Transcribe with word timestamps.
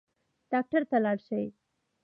ډاکټر 0.51 0.81
ته 0.89 0.97
لاړ 1.03 1.17
شئ 1.27 1.45